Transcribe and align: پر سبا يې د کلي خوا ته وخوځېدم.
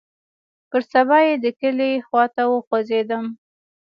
پر 0.69 0.81
سبا 0.93 1.17
يې 1.27 1.33
د 1.43 1.45
کلي 1.59 1.91
خوا 2.07 2.25
ته 2.35 2.43
وخوځېدم. 2.51 3.25